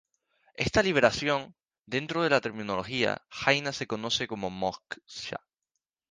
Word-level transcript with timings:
Esta 0.55 0.81
liberación, 0.81 1.55
dentro 1.85 2.23
de 2.23 2.31
la 2.31 2.41
terminología 2.41 3.21
jaina 3.29 3.71
se 3.71 3.85
conoce 3.85 4.27
como 4.27 4.49
moksha. 4.49 5.45